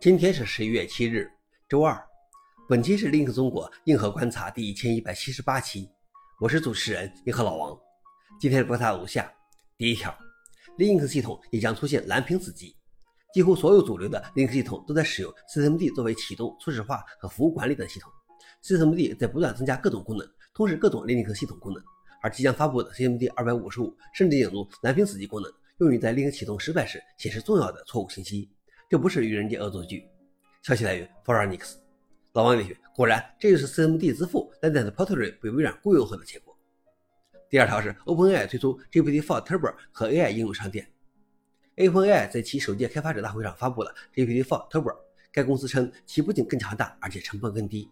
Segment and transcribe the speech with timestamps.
[0.00, 1.30] 今天是十一月七日，
[1.68, 2.02] 周二。
[2.66, 5.90] 本期是 Link 中国硬核观察第一千一百七十八期，
[6.40, 7.78] 我是主持人硬核老王。
[8.40, 9.30] 今天的观察如下：
[9.76, 10.10] 第一条
[10.78, 12.74] ，Link 系统也将出现蓝屏死机。
[13.34, 18.10] 几乎所有主流的 Link 系统都在使用 systemd 作为启动、初始化和服务管理等系统。
[18.64, 21.82] systemd 在不断增加各种功能，同时各种 Link 系统功能。
[22.22, 28.50] 而即将发布的 systemd 二百五十五甚至引入蓝屏死机功能，用于在 Link 启动失败时显示重要的错误信息。
[28.90, 30.04] 这不是愚人节恶作剧。
[30.62, 31.78] 消息来源 f o r e n i x
[32.32, 36.58] 老王同学，果然，这就是 CMD 之父 Lambda Portrait 被微软雇佣后的结果。
[37.48, 40.90] 第二条是 OpenAI 推出 GPT-4 Turbo 和 AI 应用商店。
[41.76, 44.96] OpenAI 在其首届开发者大会上发布了 GPT-4 Turbo。
[45.30, 47.88] 该公司称，其不仅更强大，而且成本更低。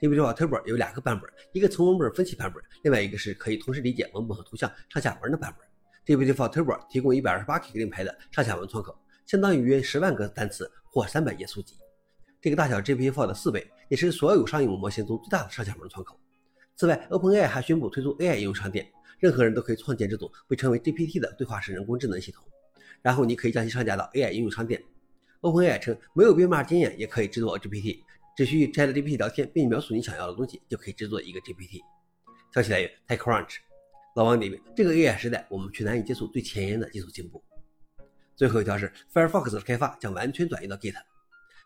[0.00, 5.64] GPT-4 Turbo 有两个版本，一个从文本分析版本，另外一个是可以同时理解文本和图像上下文的版本。
[6.04, 8.98] GPT-4 Turbo 提供 128K 令牌的上下文窗口。
[9.30, 11.76] 相当于约十万个单词或三百页书籍，
[12.40, 16.18] 这个大小 GPT-4 的四倍，也是所有商用模型中最大的上下文窗口。
[16.74, 22.44] 此外，OpenAI 还宣布推出 AI 应用商店，任何人都可以创建这种被称为 GPT 的对话式人工智能系统，
[23.02, 24.82] 然后你可以将其上架到 AI 应用商店。
[25.42, 28.00] OpenAI 称，没有编码经验也可以制作 GPT，
[28.36, 31.78] 只需与 ChatGPT 聊天并描述你想要的东西，就可以制作一个 GPT。
[32.52, 33.58] 消息来源：TechCrunch。
[34.16, 37.40] 老王点评：这个 AI 时代，我们却难以接触最前沿的技术进步。
[38.40, 40.94] 最后一条是 Firefox 的开发将完全转移到 Git。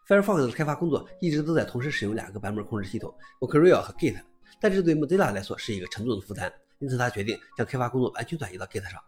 [0.08, 4.20] Firefox 的开发工作一直都在同时使用两个版本控制系统 m o c r e a l 和 Git，
[4.60, 9.00] 但这对 Mozilla 来说是一个沉重的负担，因此他决定将开发工作完全转移到 Git 上。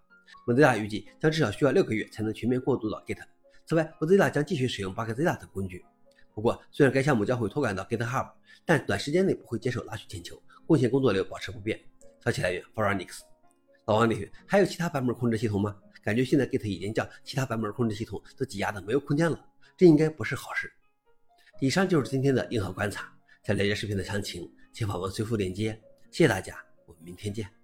[0.47, 3.19] Mozilla 预计将至少需要六个月才能全面过渡到 Git。
[3.67, 5.84] 此外 Mozilla 将继续使用 Bugzilla 等工具。
[6.37, 8.31] 不过，虽然该项目将会托管到 GitHub，
[8.64, 11.81] 但短时间内不会接受拉取请求，贡献工作流保持不变。
[12.25, 13.25] 消息来源 f o r e n i x
[13.87, 15.77] 老王同学，还有其他版本控制系统吗？
[16.06, 19.44] 感觉现在 Git 已经将其他版本控制系统都挤压的没有空间了，
[19.76, 20.72] 这应该不是好事。
[21.58, 23.12] 以上就是今天的硬核观察。
[23.42, 25.72] 想了解视频的详情，请访问随附链接。
[26.12, 27.55] 谢谢大家，我们明天见。